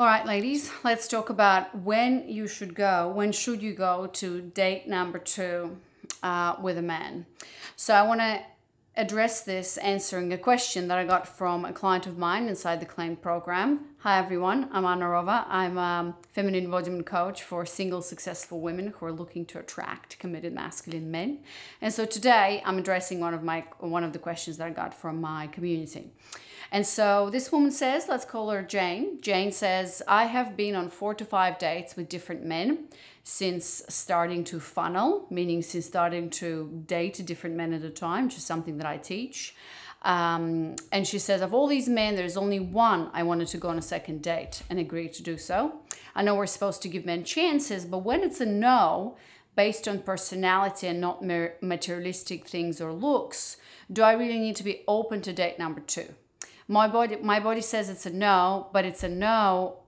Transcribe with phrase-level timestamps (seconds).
[0.00, 3.08] All right, ladies, let's talk about when you should go.
[3.08, 5.76] When should you go to date number two
[6.22, 7.26] uh, with a man?
[7.74, 8.40] So I want to
[8.94, 12.86] address this answering a question that I got from a client of mine inside the
[12.86, 13.86] Claimed program.
[14.02, 14.68] Hi, everyone.
[14.70, 15.44] I'm Anna Rova.
[15.48, 20.52] I'm a feminine embodiment coach for single successful women who are looking to attract committed
[20.52, 21.40] masculine men.
[21.80, 24.94] And so today I'm addressing one of my one of the questions that I got
[24.94, 26.12] from my community.
[26.70, 29.20] And so this woman says, let's call her Jane.
[29.20, 32.84] Jane says, I have been on four to five dates with different men
[33.24, 38.36] since starting to funnel, meaning since starting to date different men at a time, which
[38.36, 39.56] is something that I teach.
[40.02, 43.68] Um, and she says, of all these men, there's only one I wanted to go
[43.68, 45.80] on a second date and agreed to do so.
[46.14, 49.16] I know we're supposed to give men chances, but when it's a no,
[49.56, 51.24] based on personality and not
[51.60, 53.56] materialistic things or looks,
[53.92, 56.14] do I really need to be open to date number two?
[56.68, 59.78] my body my body says it's a no but it's a no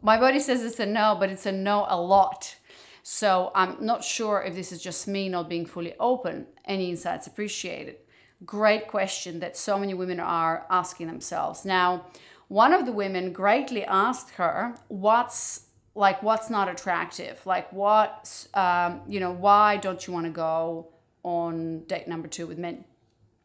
[0.00, 2.54] my body says it's a no but it's a no a lot
[3.02, 7.26] so i'm not sure if this is just me not being fully open any insights
[7.26, 7.96] appreciated
[8.44, 12.06] great question that so many women are asking themselves now
[12.48, 19.00] one of the women greatly asked her what's like what's not attractive like what um,
[19.08, 20.88] you know why don't you want to go
[21.22, 22.84] on date number two with men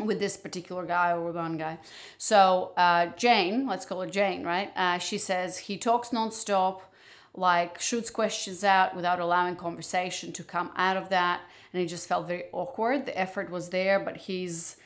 [0.00, 1.78] with this particular guy or one guy.
[2.18, 4.70] So uh, Jane, let's call her Jane, right?
[4.76, 6.80] Uh, she says he talks nonstop,
[7.38, 11.40] like shoots questions out without allowing conversation to come out of that,
[11.72, 13.06] and it just felt very awkward.
[13.06, 14.76] The effort was there, but he's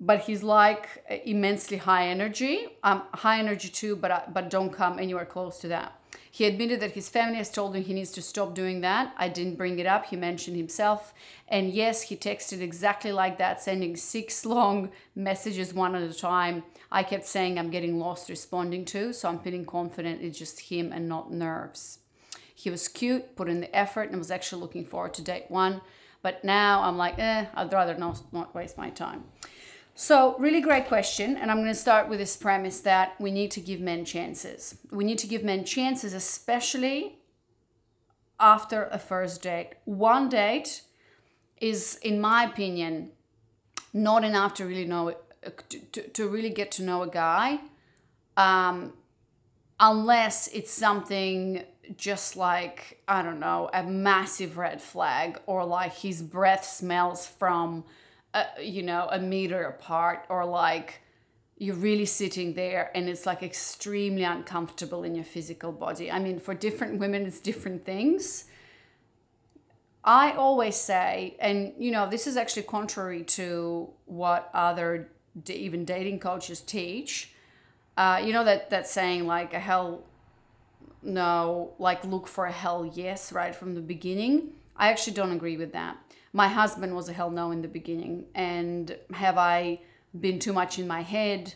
[0.00, 2.68] but he's like immensely high energy.
[2.82, 5.99] Um, high energy too, but uh, but don't come anywhere close to that.
[6.32, 9.12] He admitted that his family has told him he needs to stop doing that.
[9.18, 10.06] I didn't bring it up.
[10.06, 11.12] He mentioned himself.
[11.48, 16.62] And yes, he texted exactly like that, sending six long messages one at a time.
[16.92, 20.92] I kept saying I'm getting lost responding to, so I'm feeling confident it's just him
[20.92, 21.98] and not nerves.
[22.54, 25.80] He was cute, put in the effort, and was actually looking forward to date one.
[26.22, 29.24] But now I'm like, eh, I'd rather not, not waste my time.
[29.94, 31.36] So, really great question.
[31.36, 34.78] And I'm going to start with this premise that we need to give men chances.
[34.90, 37.18] We need to give men chances, especially
[38.38, 39.74] after a first date.
[39.84, 40.82] One date
[41.60, 43.10] is, in my opinion,
[43.92, 45.14] not enough to really know,
[45.68, 47.60] to, to, really get to know a guy,
[48.36, 48.94] um,
[49.78, 51.64] unless it's something
[51.96, 57.84] just like, I don't know, a massive red flag or like his breath smells from
[58.34, 61.00] a, you know a meter apart or like
[61.58, 66.10] you're really sitting there and it's like extremely uncomfortable in your physical body.
[66.10, 68.44] I mean for different women it's different things.
[70.02, 75.10] I always say and you know this is actually contrary to what other
[75.48, 77.32] even dating coaches teach
[77.96, 80.04] uh, you know that that saying like a hell
[81.02, 84.52] no like look for a hell yes right from the beginning?
[84.76, 85.98] I actually don't agree with that
[86.32, 88.26] my husband was a hell no in the beginning.
[88.34, 89.80] And have I
[90.18, 91.54] been too much in my head?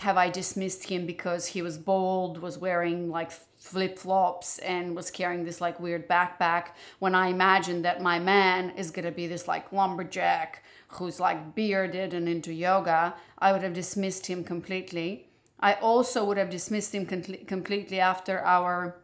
[0.00, 5.10] Have I dismissed him because he was bald, was wearing like flip flops, and was
[5.10, 9.46] carrying this like weird backpack when I imagined that my man is gonna be this
[9.46, 13.14] like lumberjack who's like bearded and into yoga?
[13.38, 15.28] I would have dismissed him completely.
[15.58, 18.96] I also would have dismissed him com- completely after our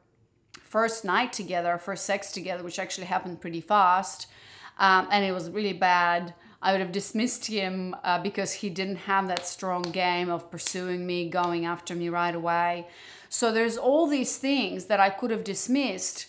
[0.63, 4.27] first night together, first sex together, which actually happened pretty fast
[4.79, 6.35] um, and it was really bad.
[6.63, 11.07] I would have dismissed him uh, because he didn't have that strong game of pursuing
[11.07, 12.89] me, going after me right away.
[13.29, 16.27] So there's all these things that I could have dismissed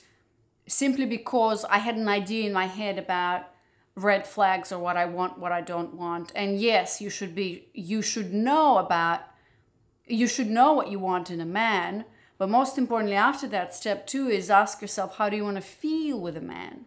[0.68, 3.48] simply because I had an idea in my head about
[3.96, 6.32] red flags or what I want, what I don't want.
[6.36, 9.22] And yes, you should be you should know about
[10.06, 12.06] you should know what you want in a man,
[12.38, 15.62] but most importantly after that step 2 is ask yourself how do you want to
[15.62, 16.86] feel with a man?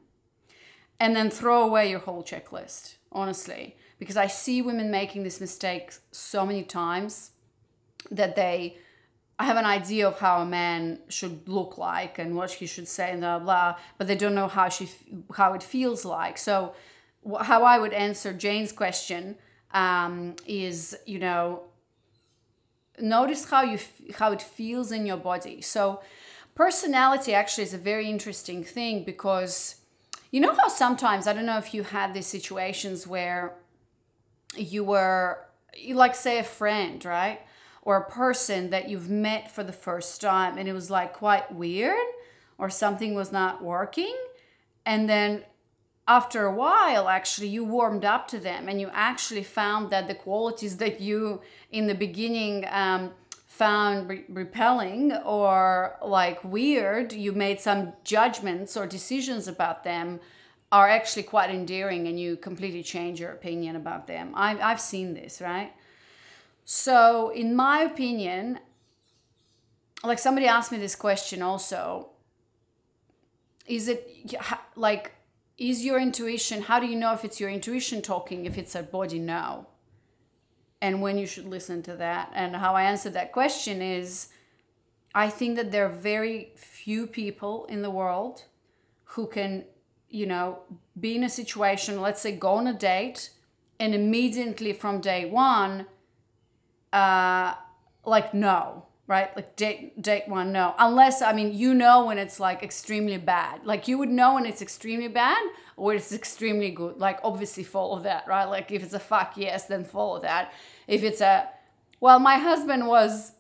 [1.00, 3.76] And then throw away your whole checklist, honestly.
[3.98, 7.32] Because I see women making this mistake so many times
[8.10, 8.76] that they
[9.38, 13.10] have an idea of how a man should look like and what he should say
[13.10, 14.90] and blah blah, but they don't know how she
[15.34, 16.36] how it feels like.
[16.36, 16.74] So,
[17.40, 19.36] how I would answer Jane's question
[19.72, 21.62] um, is, you know,
[22.98, 23.78] notice how you
[24.16, 25.62] how it feels in your body.
[25.62, 26.02] So,
[26.54, 29.79] personality actually is a very interesting thing because
[30.30, 33.54] you know how sometimes, I don't know if you had these situations where
[34.56, 35.46] you were,
[35.92, 37.40] like, say, a friend, right?
[37.82, 41.52] Or a person that you've met for the first time and it was like quite
[41.52, 41.96] weird
[42.58, 44.14] or something was not working.
[44.84, 45.44] And then
[46.06, 50.14] after a while, actually, you warmed up to them and you actually found that the
[50.14, 51.40] qualities that you
[51.70, 53.12] in the beginning um,
[53.50, 60.20] found re- repelling or like weird, you made some judgments or decisions about them
[60.70, 64.32] are actually quite endearing and you completely change your opinion about them.
[64.36, 65.72] I've, I've seen this, right?
[66.64, 68.60] So, in my opinion,
[70.04, 72.10] like somebody asked me this question also
[73.66, 74.32] is it
[74.76, 75.12] like,
[75.58, 78.82] is your intuition, how do you know if it's your intuition talking, if it's a
[78.82, 79.66] body no?
[80.82, 82.30] And when you should listen to that?
[82.34, 84.28] And how I answered that question is
[85.14, 88.44] I think that there are very few people in the world
[89.04, 89.64] who can
[90.10, 90.58] you know,
[90.98, 93.30] be in a situation, let's say go on a date,
[93.78, 95.86] and immediately from day one,
[96.92, 97.54] uh,
[98.04, 99.34] like no, right?
[99.36, 100.74] Like date date one, no.
[100.78, 103.64] Unless I mean you know when it's like extremely bad.
[103.64, 105.40] Like you would know when it's extremely bad
[105.80, 106.98] or it's extremely good.
[106.98, 108.44] Like obviously follow that, right?
[108.44, 110.52] Like if it's a fuck yes, then follow that.
[110.86, 111.48] If it's a
[112.00, 113.32] well, my husband was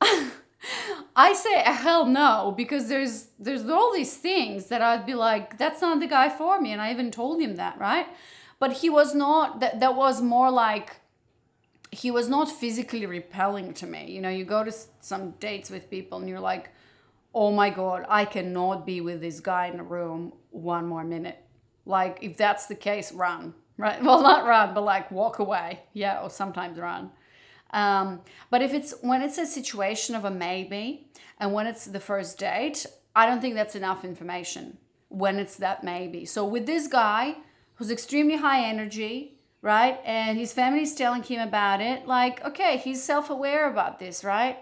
[1.16, 5.56] I say a hell no because there's there's all these things that I'd be like,
[5.56, 8.06] that's not the guy for me, and I even told him that, right?
[8.58, 9.60] But he was not.
[9.60, 11.00] That that was more like
[11.90, 14.10] he was not physically repelling to me.
[14.10, 16.70] You know, you go to some dates with people and you're like,
[17.34, 21.38] oh my god, I cannot be with this guy in a room one more minute.
[21.86, 24.02] Like if that's the case, run, right?
[24.04, 27.10] Well, not run, but like walk away, yeah, or sometimes run.
[27.72, 32.00] Um, but if it's when it's a situation of a maybe and when it's the
[32.00, 34.78] first date, I don't think that's enough information
[35.08, 36.24] when it's that maybe.
[36.24, 37.36] So with this guy
[37.74, 40.00] who's extremely high energy, right?
[40.04, 44.58] And his family's telling him about it, like, okay, he's self-aware about this, right?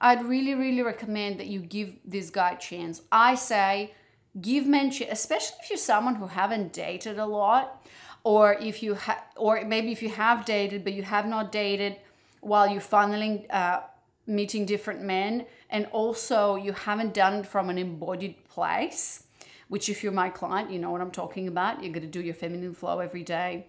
[0.00, 3.02] I'd really, really recommend that you give this guy a chance.
[3.12, 3.94] I say
[4.40, 7.86] give men, especially if you're someone who haven't dated a lot,
[8.24, 11.96] or if you have, or maybe if you have dated but you have not dated
[12.40, 13.80] while you're funneling, uh,
[14.26, 19.24] meeting different men, and also you haven't done it from an embodied place,
[19.68, 21.82] which, if you're my client, you know what I'm talking about.
[21.82, 23.66] You're going to do your feminine flow every day.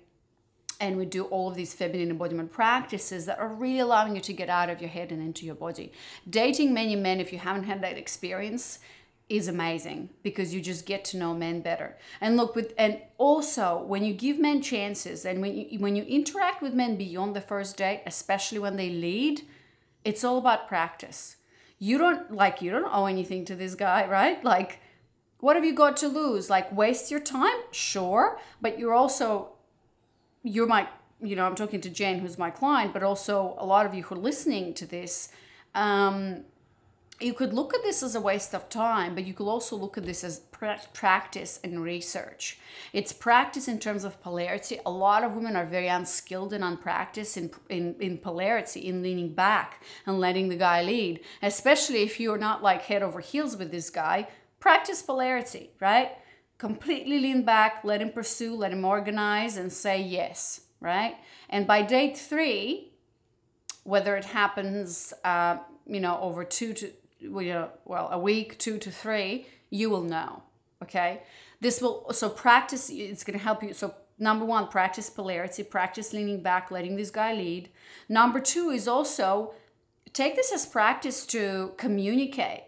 [0.82, 4.34] And we do all of these feminine embodiment practices that are really allowing you to
[4.34, 5.94] get out of your head and into your body.
[6.28, 8.80] Dating many men, if you haven't had that experience,
[9.32, 11.98] is amazing because you just get to know men better.
[12.20, 16.04] And look with and also when you give men chances and when you when you
[16.04, 19.44] interact with men beyond the first date, especially when they lead,
[20.04, 21.38] it's all about practice.
[21.80, 24.44] You don't like you don't owe anything to this guy, right?
[24.44, 24.82] Like
[25.40, 26.50] what have you got to lose?
[26.50, 27.60] Like waste your time?
[27.72, 29.54] Sure, but you're also
[30.44, 30.88] you're my
[31.24, 34.02] you know, I'm talking to Jen, who's my client, but also a lot of you
[34.02, 35.30] who are listening to this
[35.76, 36.44] um
[37.22, 39.98] you could look at this as a waste of time, but you could also look
[39.98, 40.42] at this as
[40.94, 42.60] practice and research.
[42.94, 44.80] It's practice in terms of polarity.
[44.86, 49.34] A lot of women are very unskilled and unpracticed in, in, in polarity, in leaning
[49.34, 53.72] back and letting the guy lead, especially if you're not like head over heels with
[53.72, 54.28] this guy.
[54.60, 56.12] Practice polarity, right?
[56.62, 61.16] Completely lean back, let him pursue, let him organize, and say yes, right?
[61.50, 62.92] And by date three,
[63.84, 66.92] whether it happens, uh, you know, over two to
[67.32, 70.44] well, a week, two to three, you will know.
[70.84, 71.24] Okay.
[71.62, 73.74] This will, so practice, it's to help you.
[73.74, 77.70] So, number one, practice polarity, practice leaning back, letting this guy lead.
[78.08, 79.56] Number two is also
[80.14, 82.66] take this as practice to communicate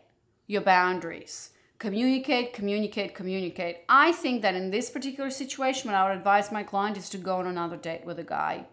[0.48, 1.52] your boundaries.
[1.80, 3.78] Communicate, communicate, communicate.
[3.90, 7.18] I think that in this particular situation, what I would advise my client is to
[7.18, 8.68] go on another date with a guy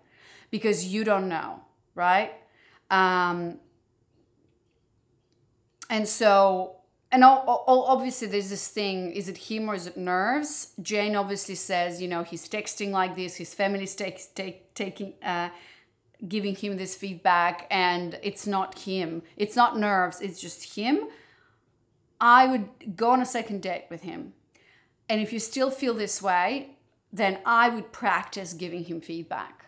[0.50, 1.60] because you don't know,
[1.94, 2.32] right?
[2.90, 3.58] Um,
[5.88, 6.76] and so,
[7.10, 10.72] and all, all, obviously there's this thing, is it him or is it nerves?
[10.80, 15.48] Jane obviously says, you know, he's texting like this, his family's take, take, taking, uh,
[16.28, 19.22] giving him this feedback and it's not him.
[19.36, 21.08] It's not nerves, it's just him.
[22.20, 24.34] I would go on a second date with him.
[25.08, 26.76] And if you still feel this way,
[27.12, 29.66] then I would practice giving him feedback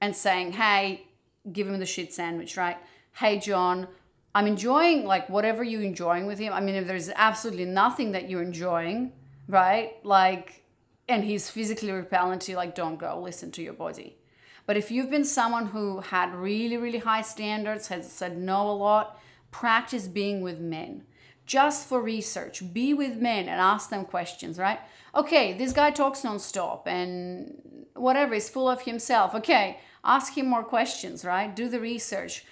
[0.00, 1.06] and saying, hey,
[1.52, 2.76] give him the shit sandwich, right?
[3.12, 3.88] Hey, John,
[4.34, 6.52] I'm enjoying like whatever you're enjoying with him.
[6.52, 9.12] I mean, if there's absolutely nothing that you're enjoying,
[9.48, 9.94] right?
[10.04, 10.62] Like,
[11.08, 14.18] and he's physically repellent to you, like, don't go, listen to your body.
[14.66, 18.72] But if you've been someone who had really, really high standards, has said no a
[18.72, 21.04] lot, practice being with men.
[21.46, 24.80] Just for research, be with men and ask them questions, right?
[25.14, 29.34] Okay, this guy talks nonstop and whatever, is full of himself.
[29.34, 31.54] Okay, ask him more questions, right?
[31.54, 32.44] Do the research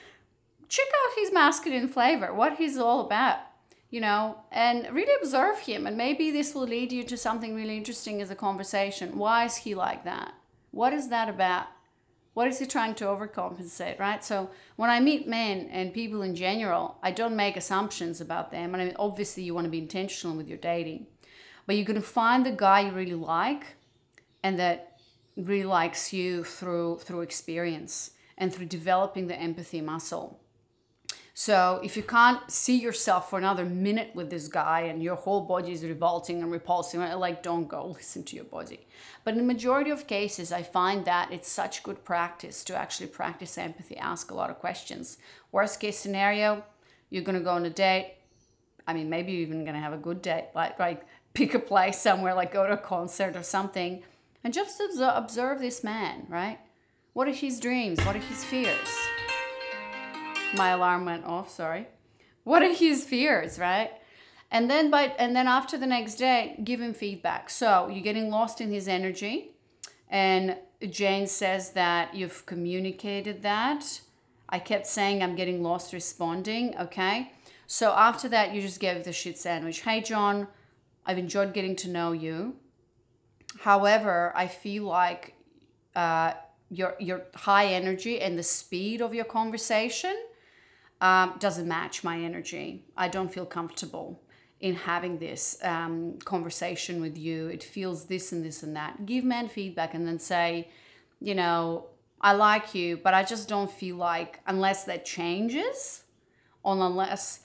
[0.75, 3.39] check out his masculine flavor, what he's all about,
[3.91, 5.87] you know, and really observe him.
[5.87, 9.17] And maybe this will lead you to something really interesting as a conversation.
[9.17, 10.35] Why is he like that?
[10.71, 11.67] What is that about?
[12.35, 14.23] What is he trying to overcompensate, right?
[14.25, 18.75] So when I meet men and people in general, I don't make assumptions about them.
[18.75, 21.07] And I mean, obviously, you want to be intentional with your dating,
[21.67, 23.77] but you're going to find the guy you really like
[24.43, 24.99] and that
[25.37, 30.41] really likes you through through experience and through developing the empathy muscle.
[31.37, 35.41] So if you can't see yourself for another minute with this guy and your whole
[35.41, 38.87] body is revolting and repulsing, uh, like don't go listen to your body.
[39.25, 43.09] But in the majority of cases, I find that it's such good practice to actually
[43.09, 45.19] practice empathy, ask a lot of questions.
[45.51, 46.63] Worst case scenario,
[47.11, 48.15] you're gonna go on a date.
[48.87, 51.99] I mean, maybe you're even gonna have a good date, like like pick a place
[51.99, 54.05] somewhere, like go to a concert or something,
[54.45, 56.61] and just observe this man, right?
[57.13, 57.99] What are his dreams?
[58.05, 59.14] What are his fears?
[60.57, 61.87] My alarm went off, sorry.
[62.45, 63.91] What are his fears, right?
[64.51, 67.51] And then by and then after the next day, give him feedback.
[67.51, 69.51] So you're getting lost in his energy.
[70.09, 70.57] And
[70.91, 74.01] Jane says that you've communicated that.
[74.49, 77.33] I kept saying I'm getting lost responding, okay?
[77.67, 79.81] So after that, you just gave the shit sandwich.
[79.81, 80.47] Hey, John,
[81.07, 82.57] I've enjoyed getting to know you.
[83.61, 85.35] However, I feel like
[85.97, 86.35] uh,
[86.71, 90.15] your your high energy and the speed of your conversation
[91.05, 92.83] um, doesn't match my energy.
[92.97, 94.23] I don't feel comfortable
[94.61, 97.49] in having this um, conversation with you.
[97.49, 99.05] It feels this and this and that.
[99.05, 100.71] Give men feedback and then say,
[101.21, 101.89] you know,
[102.23, 106.05] I like you, but I just don't feel like, unless that changes,
[106.63, 107.41] or unless,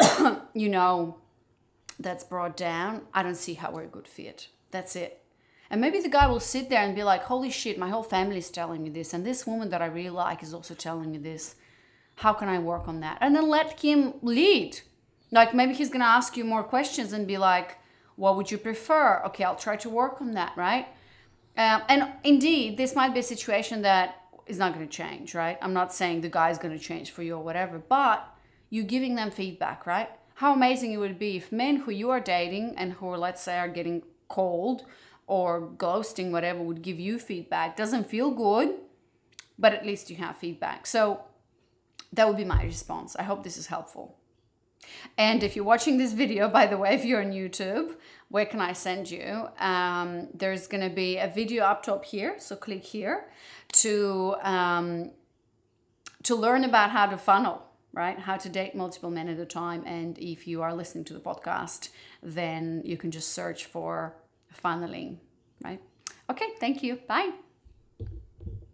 [0.54, 1.18] you know,
[1.98, 4.50] that's brought down, I don't see how we're a good fit.
[4.70, 5.20] That's it.
[5.68, 8.38] And maybe the guy will sit there and be like, holy shit, my whole family
[8.38, 9.12] is telling me this.
[9.12, 11.56] And this woman that I really like is also telling me this.
[12.16, 13.18] How can I work on that?
[13.20, 14.80] And then let him lead.
[15.30, 17.78] Like maybe he's to ask you more questions and be like,
[18.16, 19.22] what would you prefer?
[19.26, 20.88] Okay, I'll try to work on that, right?
[21.56, 25.58] Um, and indeed, this might be a situation that is not to change, right?
[25.60, 28.26] I'm not saying the guy's to change for you or whatever, but
[28.70, 30.10] you giving them feedback, right?
[30.34, 33.58] How amazing it would be if men who you are dating and who, let's say,
[33.58, 34.84] are getting cold
[35.26, 37.76] or ghosting, whatever, would give you feedback.
[37.76, 38.74] Doesn't feel good,
[39.58, 40.86] but at least you have feedback.
[40.86, 41.22] So
[42.16, 43.16] that would be my response.
[43.16, 44.18] I hope this is helpful.
[45.16, 47.96] And if you're watching this video, by the way, if you're on YouTube,
[48.28, 49.48] where can I send you?
[49.58, 53.28] Um, there's going to be a video up top here, so click here
[53.72, 55.10] to um,
[56.24, 58.18] to learn about how to funnel, right?
[58.18, 59.84] How to date multiple men at a time.
[59.86, 64.16] And if you are listening to the podcast, then you can just search for
[64.64, 65.18] funneling,
[65.62, 65.80] right?
[66.28, 66.96] Okay, thank you.
[67.06, 67.45] Bye.